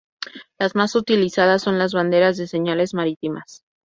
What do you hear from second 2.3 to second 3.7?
de señales marítimas.